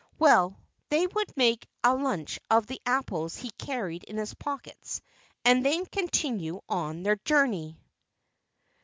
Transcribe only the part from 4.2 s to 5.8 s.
pockets and